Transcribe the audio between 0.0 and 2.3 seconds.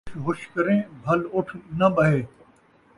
ہش ہش کریں بھل اٹھ ناں ٻہے